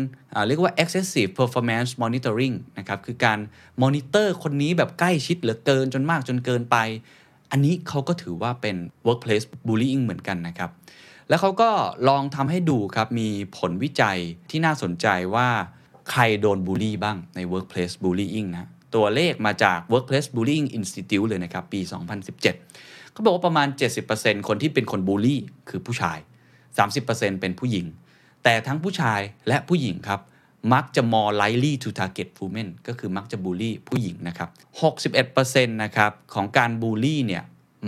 [0.46, 3.38] เรียกว่า excessive performance monitoring นะครับคือการ
[3.82, 6.76] มอนิเตอร์คนนี้แบบใกล้ชิดเหลือเกินจนมากจนเกินไป
[7.50, 10.70] อันนี้เขาก็ถือว่าเป็น workplace bullying เหมือนกันนะครับ
[11.28, 11.70] แล้วเขาก็
[12.08, 14.18] ลองทำให้ดูครับ มีผลวิจัย
[14.50, 15.48] ที่น่าสนใจว่า
[16.10, 21.80] ใครโดนบูลลี่บ้างใน workplace bullying นะตัวเลขมาจาก workplace bullying institute เลยนะครับ ปี
[22.46, 23.68] 2017 เขาบอกว่าประมาณ
[24.08, 26.18] 70%คนที่เป็นคนบูลลี่คือผู้ชาย
[26.80, 27.86] 30%เป็นผู้หญิง
[28.44, 30.20] แต่ทั้งผู้ชายและผู้หญิงครับ
[30.74, 34.48] มักจะ more likely to target women ก็คือมักจะบูลลี่ผู้หญิงนะครับ
[35.12, 37.44] 61%นะครับของการบูลลี่เนี่ย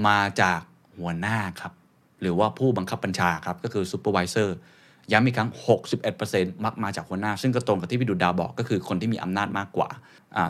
[0.06, 0.60] มาจาก
[0.98, 1.72] หัวหน้าครับ
[2.20, 4.48] หรือว่าผู้บังคับบัญชาครับ ก็คือ supervisor
[5.12, 5.50] ย้ำอีกครั้ง
[6.06, 9.88] 61%มักมาจากหัวหน้า ซึ่งก็ตรงกับที่พี่ดุจดาวบอกก็คือคนที่มีอำนาจมากกว่า
[10.36, 10.48] อ่า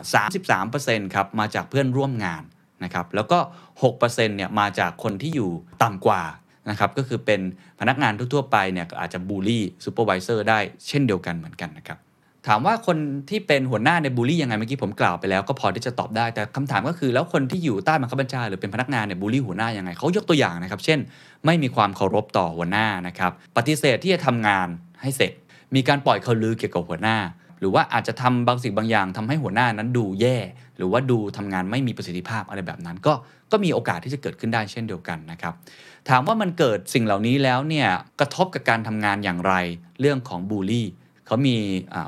[0.73, 2.43] 33%ครับมาจากเพื่อนร่วมงาน
[2.83, 3.39] นะครับ แล้วก็
[3.83, 5.49] 6%เนี่ยมาจากคนที่อยู่
[5.83, 6.21] ต่ำกว่า
[6.69, 7.41] นะครับก็คือเป็น
[7.79, 11.97] พนักงานทั่วๆไปเนี่ยอาจจะบูลลี่ supervisor ได้เช่นเดียวกันเหมือนกันนะครับ
[12.47, 12.97] ถามว่าคน
[13.29, 20.99] ที่เป็นหัวหน้าเนี่ยบูลลี่ยังไงเมื่อกี้ผมกล่าวไปแล้วก็พอที่จะตอบได้แต่คำถามก็คือแล้วคนที่อยู่ใต้บังคับบัญชาหรือเป็นพนักงานเนี่ยบูลลี่หัวหน้ายังไงเขายกตัวอย่างนะครับ เช่น
[21.45, 24.67] ไม่มีความเคารพต่อหัวหน้านะครับปฏิเสธที่จะทำงาน
[25.01, 25.31] ให้เสร็จ
[25.75, 27.17] มีการปล่อยข่าวลือเกี่ยวกับหัวหน้า
[27.59, 30.37] หรือว่าอาจจะทำบางสิ่งบางอย่างทำให้หัวหน้านั้นดูแย่
[30.77, 33.13] หรือว่าดูทำงานไม่มีประสิทธิภาพอะไรแบบนั้น ก็
[33.51, 35.53] ก็มีโอกาสที่จะเกิดขึ้นได้เช่นเดียวกันนะครับ
[36.09, 37.87] ถามว่ามันเกิดสิ่งเหล่านี้แล้วเนี่ย
[38.19, 39.53] กระทบกับการทำงานอย่างไร
[39.99, 40.87] เรื่องของบูลลี่
[41.25, 41.55] เขามี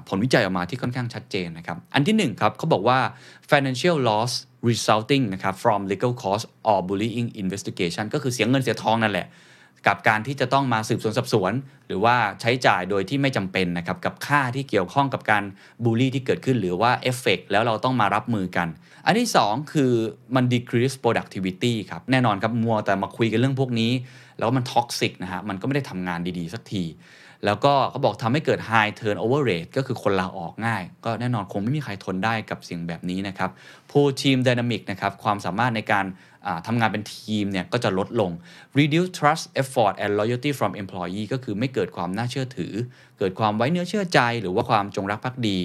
[0.07, 2.99] ผลวิจัยออกมาที่ค่อนข้างชัดเจนนะครับ อันที่หนึ่งครับเขาบอกว่า
[3.51, 4.31] financial loss
[4.69, 9.27] resulting นะครับ from legal cost or bullying investigation ก็คือเสียเงินเสียทองนั่นแหละ
[9.87, 11.53] กับการที่จะต้องมาสืบสวนสอบสวน
[11.87, 15.43] หรือว่าใช้จ่ายโดยที่ไม่จำเป็นนะครับกับค่าที่เกี่ยวข้องกับการ
[15.83, 18.67] บูลลี่ที่เกิดขึ้น หรือว่าเอฟเฟกแล้วเราต้องมารับมือกัน
[19.05, 19.91] อันที่ 2 คือ
[20.35, 23.91] มัน decrease productivity ครับแน่นอนครับมัวแต่มาคุยกันเรื่องพวกนี้
[24.39, 26.83] แล้วมัน toxic นะฮะมันก็ไม่ได้ทำงานดีๆ สักที
[27.45, 33.49] แล้วก็เขาบอกทำให้เกิด high turnover rate ก็คือคนลาออกง่าย ก็แน่นอนคงไม่มีใครทนได้กับสิ่งแบบนี้นะครับ
[33.91, 36.06] poor team dynamic นะครับความสามารถในการ
[36.67, 38.32] ทำงานเป็นทีมเนี่ยก็จะลดลง
[38.78, 42.73] reduce trust effort and loyalty from employee ก็คือไม่เกิดความน่าเชื่อถือ
[43.19, 45.58] เกิดความไว้เนื้อเชื่อใจ หรือว่าความจงรักภักดี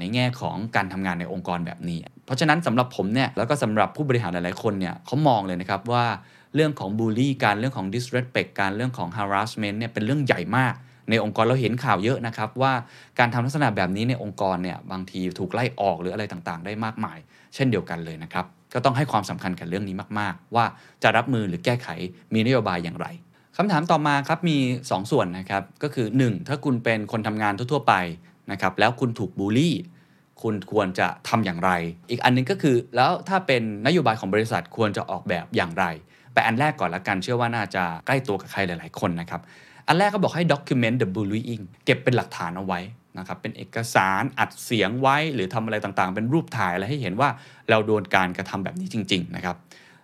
[0.00, 6.06] ในแง่ของการทำงานในองค์กรแบบนี้ เพราะฉะนั้นสำหรับผมเนี่ยแล้วก็สำหรับผู้บริหารหลายๆคนเนี่ยเขามองเลยนะครับว่า
[6.54, 10.74] เรื่องของบูลลี่การเรื่องของ disrespect การเรื่องของ harassment เนี่ยเป็นเรื่องใหญ่มาก
[11.10, 12.72] ในองค์กรเราเห็นข่าวเยอะนะครับว่า
[13.18, 17.18] การทำลักษณะแบบนี้ในองค์กรเนี่ยบางทีถูกไล่ออกหรืออะไรต่างๆ ได้มากมาย
[17.54, 20.64] เช่นเดียวกันเลยนะครับก็ต้องให้ความสำคัญกับเรื่องนี้มาก ๆ ว่า
[21.02, 21.88] จะรับมือหรือแก้ไข
[22.34, 23.06] มีนโยบายอย่างไร
[23.56, 27.94] คำถามต่อมาครับมี2ส่วนนะครับก็คือ 1 ถ้าคุณเป็นคนทำงานทั่วๆไป
[28.52, 29.74] นะครับแล้วคุณถูกบูลลี่
[30.42, 31.70] คุณควรจะทำอย่างไร
[32.10, 35.84] อีกอันหนึงก็คือแล้วถ้าเป็นนโยบายของบริษัทควรจะออกแบบอย่างไร
[36.38, 39.40] แต่อันแรกก่อนละกัน เชื่อว่าน่าจะใกล้ตัวกับใครหลาย ๆ คนนะครับ
[39.88, 42.80] อันแรกก็บอกให้ document the bullying เก็บเป็นหลักฐานเอาไว้
[43.18, 47.28] นะครับ เป็นเอกสารอัดเสียงไว้ หรือทำอะไรต่างๆ เป็นรูปถ่ายอะไรให้เห็นว่า
[47.70, 49.56] เราโดนการกระทำแบบนี้จริง ๆ นะครับ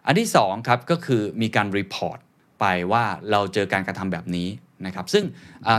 [0.06, 2.18] อันที่2ครับก็คือมีการ report
[2.60, 4.48] ไปว่าเราเจอการกระทำแบบนี้
[4.86, 5.24] นะครับซึ่ง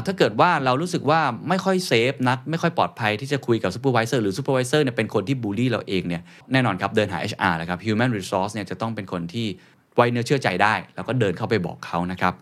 [0.06, 9.48] ถ้าเกิดว่าเรารู้สึกว่าไม่ค่อย safe นัก ไม่ค่อยปลอดภัยที่จะคุยกับ supervisor หรือ supervisor เนี่ยเป็นคนที่บูลลี่เราเองเนี่ยแน่นอนครับเดินหา HR เลยครับ Human Resource เนี่ยจะต้องเป็นคนที่
[9.96, 12.34] ไว้เนื้อเชื่อใจได้ แล้วก็เดินเข้าไปบอกเขานะครับ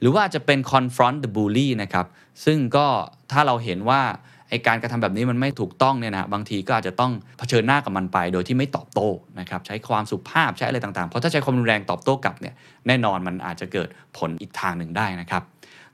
[0.00, 2.06] หรือว่าจะเป็น confront the bully นะครับ
[2.44, 2.86] ซึ่งก็
[3.32, 4.00] ถ้าเราเห็นว่า
[4.48, 9.08] ไอการกระทำแบบนี้มันไม่ถูกต้องเนี่ยนะบางทีก็อาจจะต้องเผชิญหน้ากับมันไป โดยที่ไม่ตอบโต้
[9.40, 12.54] นะครับใช้ความสุภาพใช้อะไรต่างๆ เพราะถ้าใช้ความรุนแรงตอบโต้กลับเนี่ย
[12.86, 15.42] แน่นอนมันอาจจะเกิดผลอีกทางหนึ่งได้นะครับ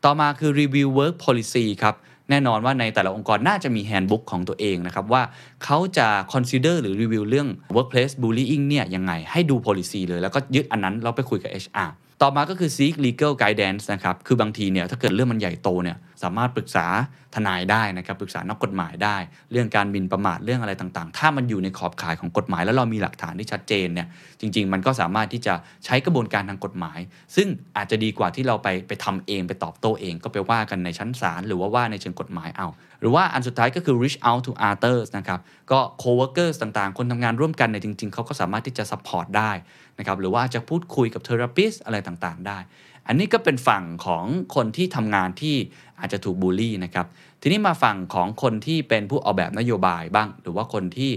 [0.04, 1.94] ต่อมาคือ review work policy ครับ
[2.30, 5.22] แน่นอนว่าในแต่ละองค์กรน่าจะมีแฮนด์บุ๊กของตัวเองนะครับว่า
[5.64, 11.90] เขาจะconsider หรือรีวิวเรื่อง workplace bullying เนี่ยยังไงให้ดู policy เลย แล้วก็ยึดอันนั้นเราไปคุยกับ HR
[12.22, 16.86] ต่อมาก็คือ seek legal guidance นะครับ คือบางทีเนี่ยถ้าเกิดเรื่องมันใหญ่โตเนี่ยสามารถปรึกษา
[17.34, 19.16] ทนายได้นะครับ ปรึกษานักกฎหมายได้
[19.52, 24.06] เรื่องการหมิ่นประมาทเรื่องอะไรต่างๆ ถ้ามันอยู่ในขอบข่ายของกฎหมาย แล้วเรามีหลักฐานที่ชัดเจนเนี่ย
[24.40, 25.54] จริง ๆ มันก็สามารถที่จะ
[25.84, 26.98] ใช้กระบวนการทางกฎหมาย
[27.36, 32.68] ซึ่งอาจจะดีกว่าที่เราไปไปทำเองไปตอบโต้เอง ก็ไปว่ากันในชั้นศาลหรือว่าว่าในเชิงกฎหมายเอา
[33.00, 39.50] หรือว่าอันสุดท้ายก็คือ reach out to others นะครับก็ co-workers ต่างๆ คนทำงานร่วมกันเนี่ยจริง ๆเขาก็สามารถที่จะ support ได้
[39.98, 42.58] นะครับหรือว่าจะพูดคุยกับ therapist อะไรต่างๆ ได้
[43.06, 45.56] อันนี้ก็เป็นฝั่งของคนที่ทำงานที่
[46.00, 47.06] อาจจะถูกบูลลี่นะครับ
[47.42, 51.10] ทีนี้มาฝั่งของคนที่เป็นผู้ออกแบบนโยบายบ้าง หรือว่าคนที่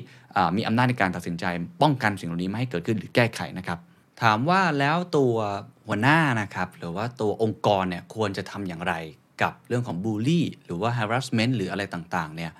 [0.57, 1.45] มีอำนาจในการตัดสินใจ
[1.81, 3.79] ป้องกันสิ่งเหล่านี้ไม่ให้เกิดขึ้นหรือแก้ไขนะครับ
[4.21, 5.35] ถามว่าแล้วตัว
[5.87, 8.93] หัวหน้านะครับหรือว่าตัวองค์กรเนี่ยควรจะทำอย่างไร
[9.41, 12.51] กับเรื่องของบูลลี่หรือว่า harassment หรืออะไรต่างๆเนี่ย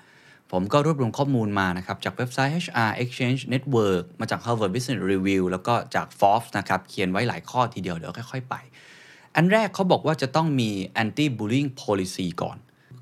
[0.52, 8.54] ผมก็รวบรวมข้อมูลมานะครับ จากเว็บไซต์ HR Exchange Network มาจาก Harvard Business Review แล้วก็จาก Forbes นะครับ เขียนไว้หลายข้อทีเดียว เดี๋ยวค่อยๆไป
[9.36, 10.70] อันแรกเขาบอกว่าจะต้องมี
[11.02, 12.56] anti bullying policy ก่อน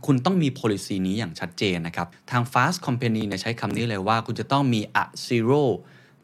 [0.07, 5.63] คุณต้องมี policy นี้อย่างชัดเจนนะครับ ทาง Fast Company เนี่ยใช้คำนี้เลยว่า คุณจะต้องมี a zero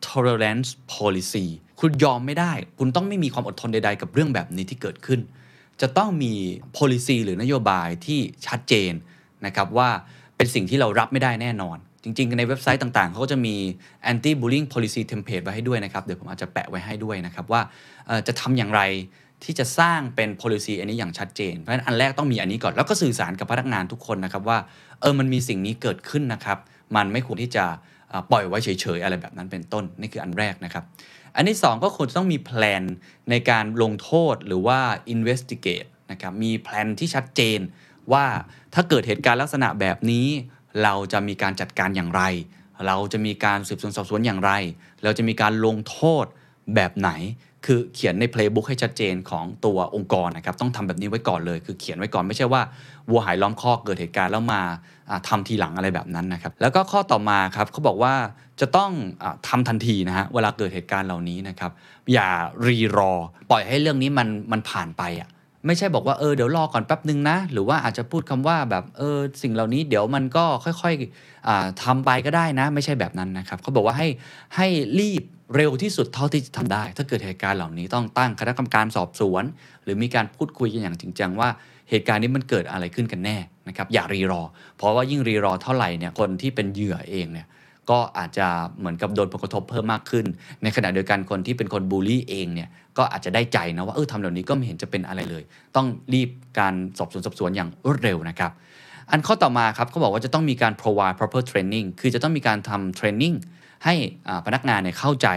[0.09, 1.47] tolerance policy
[1.81, 5.21] คุณยอมไม่ได้ คุณต้องไม่มีความอดทนใดๆ กับเรื่องแบบนี้ที่เกิดขึ้น
[5.81, 6.33] จะต้องมี
[6.77, 8.93] policy หรือนโยบายที่ชัดเจน
[9.47, 9.91] นะครับว่า
[10.37, 13.55] เป็นสิ่งที่เรารับไม่ได้แน่นอน จริง ๆ ในเว็บไซต์ต่าง ๆ เขาก็จะมี
[14.13, 17.61] anti bullying policy template ไว้ให้ด้วยนะครับ เดี๋ยวผมอาจจะแปะไว้ให้ด้วยนะครับ ว่า
[18.27, 18.83] จะทำอย่างไร
[19.45, 24.59] ที่จะสร้างเป็น policy อันนี้อย่างชัดเจน เพราะฉะนั้นอันแรกต้องมีอันนี้ก่อน แล้วก็สื่อสารกับพนักงานทุกคนนะครับว่า
[25.01, 26.59] เออมันมีสิ่งนี้เกิดขึ้นนะครับ
[26.97, 27.65] มันไม่ควรที่จะ
[28.31, 30.85] ปล่อยไว้เฉยๆอะไรแบบนั้นเป็นต้นนี่คืออันแรกนะครับ
[31.37, 32.83] อันที่ 2 ก็ควรจะต้องมีแพลน
[33.31, 34.79] ในการลงโทษหรือว่า
[35.15, 37.59] investigate นะครับมีแพลนที่ชัดเจน
[38.13, 38.27] ว่า
[38.75, 40.27] ถ้าเกิดเหตุการณ์ลักษณะแบบนี้
[40.83, 42.23] เราจะมีการจัดการอย่างไร
[42.87, 44.53] เราจะมีการสืบสวนสอบสวนอย่างไร
[45.05, 46.25] เราจะมีการลงโทษ
[46.75, 47.11] แบบไหน
[47.67, 52.63] คือเขียนใน playbook ให้ชัดเจนของตัวองค์กรนะครับต้องทำแบบนี้ไว้ก่อนเลย คือเขียนไว้ก่อนไม่ใช่ว่า
[53.11, 54.63] วัวหายล้อมคอกเกิดเหตุการณ์แล้วมา
[55.11, 58.15] อ่าทำทีหลังอะไรแบบนั้นนะครับแล้วก็ข้อต่อมาครับเขาบอกว่า
[58.61, 58.91] จะต้อง
[59.23, 61.71] อาทำทันทีนะฮะเวลาเกิดเหตุการณ์เหล่านี้นะครับ
[62.13, 62.31] อย่า
[62.67, 63.13] รีรอ
[63.51, 65.29] ปล่อยให้เรื่องนี้มันมันผ่านไปอะ
[65.67, 74.09] ไม่ใช่บอกว่าเออเดี๋ยวรอก่อนแป๊บนึงนะ หรือว่าอาจจะพูดคำว่าแบบเออสิ่งเหล่านี้เดี๋ยวมันก็ค่อยๆอ่าทำไปก็ได้นะ ไม่ใช่แบบนั้นนะครับเขาบอกว่าให้
[74.57, 74.67] ให้
[75.01, 75.23] รีบ
[75.57, 79.45] เร็วที่สุดเท่าที่จะทำได้ ถ้าเกิดเหตุการณ์เหล่านี้ต้องตั้งคณะกรรมการสอบสวน
[79.85, 81.49] หรือมีการพูดคุยกันอย่างจริงจังว่า
[81.91, 83.37] เหตุการณ์นี้มันเกิดอะไรขึ้นกันแน่
[83.69, 84.43] นะครับอย่ารีรอ
[84.77, 87.47] เพราะว่ายิ่งรีรอเท่าไหร่เนี่ยคนที่เป็นเหยื่อเองเนี่ย
[87.91, 88.47] ก็อาจจะ
[88.79, 90.25] เหมือนกับโดนผลกระทบเพิ่มมากขึ้น
[90.63, 92.69] ในขณะเดียวกันคนที่เป็นคนบูลลี่เองเนี่ย
[92.99, 95.43] ก็อาจจะได้ใจนะว่าเออทำเหล่านี้ก็ไม่เห็นจะเป็นอะไรเลย
[95.77, 98.53] ต้องรีบการสอบสวนสอบสวนอย่างรวดเร็วนะครับ
[99.11, 103.37] อันข้อต่อมาครับเขาบอกว่าจะต้องมีการ provide proper training คือจะต้องมีการทำ training
[103.85, 103.95] ให้
[104.47, 105.29] พนักงานเนี่ยเข้าใจ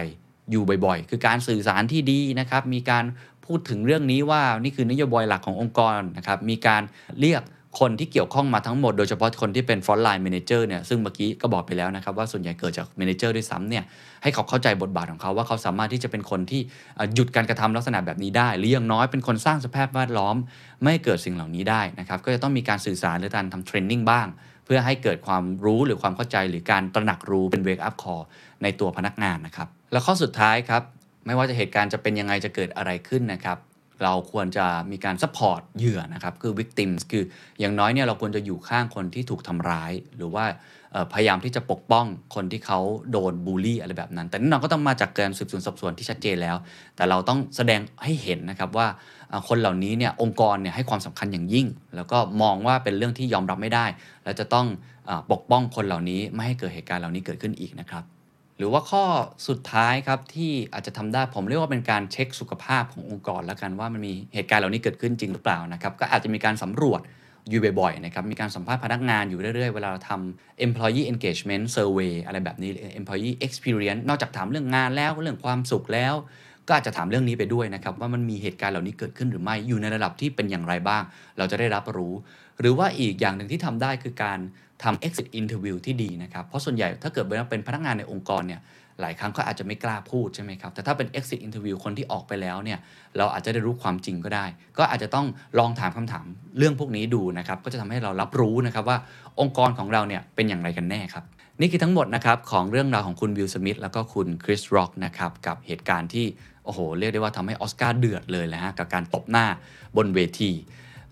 [0.50, 3.04] อยู่บ่อยๆ คือการสื่อสารที่ดีนะครับ มีการ
[3.46, 6.82] พูดถึงเรื่องนี้ว่านี่คือนโยบายหลักขององค์กรนะครับ มีการ
[7.20, 7.42] เรียก
[7.80, 13.84] คนที่เกี่ยวข้องมาทั้งหมดโดยเฉพาะคนที่เป็น frontline manager เนี่ยซึ่งเมื่อกี้ก็บอกไปแล้วนะครับว่าส่วนใหญ่เกิดจาก manager ด้วยซ้ำเนี่ย
[14.22, 16.60] ให้เขาเข้าใจบทบาทของเขาว่าเขาสามารถที่จะเป็นคนที่
[17.14, 20.36] หยุดการกระทำลักษณะแบบนี้ได้ หรืออย่างน้อยเป็นคนสร้างสภาพแวดล้อม
[20.84, 24.26] ไม่เกิดสิ่งเหล่านี้ได้นะครับก็จะต้องมีการสื่อสารหรือการทำเทรนนิ่งบ้าง
[24.64, 28.24] เพื่อให้เกิดความรู้หรือความเข้าใจหรือการตระหนักรู้เป็น wake up call
[28.62, 30.82] ในตัวพนักงานนะครับแล้วข้อสุดท้ายครับ
[31.26, 33.58] ไม่ว่าจะเหตุการณ์จะเป็นยังไงจะเกิดอะไรขึ้นนะครับ
[34.02, 37.24] เราควรจะมีการ support เหยื่อนะครับคือ victims คือ
[37.60, 40.44] อย่างน้อยเนี่ยเราควรจะอยู่ข้างคนที่ถูกทำร้าย หรือว่า
[41.12, 42.80] พยายามที่จะปกป้องคนที่เขา
[43.12, 46.56] โดนบูลลี่อะไรแบบนั้น แต่แน่นอนก็ต้องมาจากการสืบสวนสอบสวนที่ชัดเจนแล้ว
[46.96, 48.86] แต่เราต้องแสดงให้เห็นนะครับว่า
[49.48, 53.86] คนเหล่านี้เนี่ยองค์กรเนี่ยให้ความสำคัญอย่างยิ่ง แล้วก็มองว่าเป็นเรื่องที่ยอมรับไม่ได้
[54.24, 54.66] และจะต้อง
[55.08, 58.04] อปกป้องคนเหล่านี้ไม่ให้เกิดเหตุการณ์เหล่านี้เกิดขึ้นอีกนะครับ
[58.60, 59.04] หรือว่าข้อ
[59.48, 67.00] สุดท้ายครับที่อาจจะทำได้ผมเรียกว่าเป็นการเช็คสุขภาพขององค์กรแล้วกันว่ามันมีเหตุการณ์เหล่านี้เกิดขึ้นจริงหรือเปล่านะครับก็อาจจะมีการสำรวจ
[67.48, 72.70] อยู่บ่อยๆนะครับมีการสัมภาษณ์พนักงานอยู่เรื่อยๆ เวลาเราทำ employee engagement survey อะไรแบบนี้
[73.00, 76.14] employee experience นอกจากถามเรื่องงานแล้วเรื่องความสุขแล้ว
[76.68, 81.02] ก็อาจจะถามเรื่องนี้ไปด้วยนะครับว่ามันมีเหตุการณ์เหล่านี้เกิดขึ้นหรือไม่อยู่ในระดับที่เป็นอย่างไรบ้าง
[81.38, 82.12] เราจะได้รับรู้
[82.60, 84.38] หรือว่าอีกอย่างหนึ่งที่ทำได้คือการ
[84.82, 88.60] ทำ exit interview ที่ดีนะครับ เพราะส่วนใหญ่ถ้าเกิดว่าเป็นพนักงานในองค์กรเนี่ย
[89.00, 92.78] หลายครั้งก็อาจจะไม่กล้าพูดใช่ไหมครับ แต่ถ้าเป็น exit interview คนที่ออกไปแล้วเนี่ย
[93.16, 94.44] เราอาจจะได้รู้ความจริงก็ได้
[94.78, 95.26] ก็อาจจะต้อง
[95.58, 96.24] ลองถามคำถาม
[96.58, 98.98] เรื่องพวกนี้ดูนะครับ ก็จะทำให้เรารับรู้นะครับว่า
[99.40, 101.24] องค์กรของเราเนี่ยเป็นอย่างไรกันแน่ครับ
[101.60, 106.26] นี่คือทั้งหมดนะครับของเรื่องราวของคุณวิลสมิธแล้วก็คุณคริสร็อกนะครับกับเหตุการณ์ที่
[106.64, 109.46] โอ้โห เรียกได้ว่าทำให้ออสการ์เดือดเลยแหละฮะกับการตบหน้า
[109.96, 110.50] บนเวที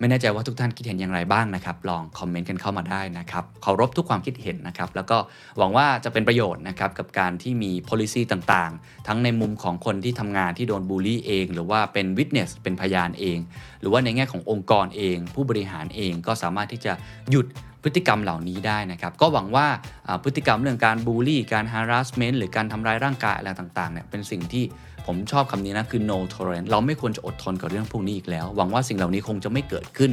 [0.00, 5.18] ไม่แน่ใจว่าทุกท่านคิดเห็นอย่างไรบ้างนะครับ ลองคอมเมนต์กันเข้ามาได้นะครับเคารพทุกความคิดเห็นนะครับ แล้วก็
[5.58, 13.38] หวังว่าจะเป็นประโยชน์นะครับกับการที่มี policy ต่างๆ ทั้งในมุมของคนที่ทำงานที่โดนบูลลี่เอง หรือว่าเป็น witness เป็นพยานเอง
[13.80, 16.92] หรือว่าในแง่ขององค์กรเอง ผู้บริหารเองก็สามารถที่จะ
[17.30, 17.46] หยุด
[17.82, 19.66] พฤติกรรมเหล่านี้ได้นะครับ ก็หวังว่า
[20.08, 24.64] อ่าพฤติกรรมเรื่องการบูลลี่ การ harassment หรือการทำร้ายร่างกายอะไรต่างๆเนี่ยเป็นสิ่งที่
[25.10, 30.12] ผมชอบคำนี้นะ คือ no tolerance เราไม่ควรจะอดทนกับเรื่องพวกนี้อีกแล้ว หวังว่าสิ่งเหล่านี้คงจะไม่เกิดขึ้น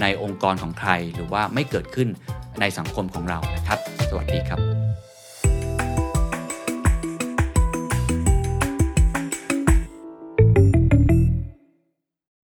[0.00, 2.08] ในองค์กรของใคร หรือว่าไม่เกิดขึ้น
[2.60, 5.07] ในสังคมของเรานะครับ สวัสดีครับ